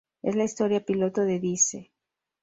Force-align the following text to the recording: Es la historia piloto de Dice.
Es 0.23 0.35
la 0.35 0.45
historia 0.45 0.83
piloto 0.83 1.21
de 1.21 1.39
Dice. 1.39 1.91